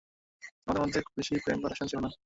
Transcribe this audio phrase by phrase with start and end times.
[0.61, 2.09] আমাদের মধ্যে খুব বেশি প্রেম বা রসায়ন ছিল না।